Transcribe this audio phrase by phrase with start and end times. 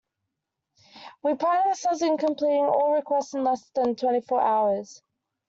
[1.21, 5.03] We pride ourselves in completing all requests in less than twenty four hours.